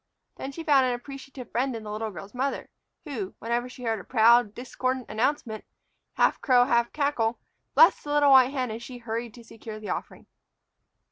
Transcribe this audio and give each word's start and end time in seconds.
Then 0.37 0.51
she 0.51 0.63
found 0.63 0.87
an 0.87 0.95
appreciative 0.95 1.51
friend 1.51 1.75
in 1.75 1.83
the 1.83 1.91
little 1.91 2.09
girl's 2.09 2.33
mother, 2.33 2.71
who, 3.05 3.35
whenever 3.37 3.69
she 3.69 3.83
heard 3.83 3.99
a 3.99 4.03
proud, 4.03 4.55
discordant 4.55 5.05
announcement, 5.11 5.63
half 6.13 6.41
crow, 6.41 6.65
half 6.65 6.91
cackle, 6.91 7.37
blessed 7.75 8.05
the 8.05 8.11
little 8.13 8.31
white 8.31 8.49
hen 8.49 8.71
as 8.71 8.81
she 8.81 8.97
hurried 8.97 9.35
to 9.35 9.43
secure 9.43 9.79
the 9.79 9.89
offering. 9.89 10.25